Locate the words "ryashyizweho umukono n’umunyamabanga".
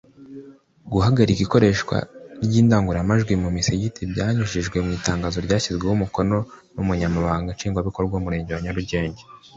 5.45-7.53